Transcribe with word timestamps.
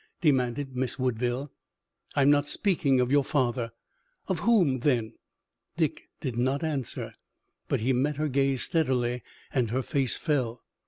demanded 0.21 0.75
Miss 0.75 0.97
Woodville. 0.97 1.51
"I'm 2.15 2.31
not 2.31 2.47
speaking 2.47 2.99
of 2.99 3.11
your 3.11 3.23
father." 3.23 3.71
"Of 4.27 4.39
whom, 4.39 4.79
then?" 4.79 5.13
Dick 5.77 6.09
did 6.21 6.35
not 6.37 6.63
answer, 6.63 7.13
but 7.67 7.81
he 7.81 7.93
met 7.93 8.17
her 8.17 8.27
gaze 8.27 8.63
steadily, 8.63 9.21
and 9.53 9.69
her 9.69 9.83
face 9.83 10.17
fell. 10.17 10.63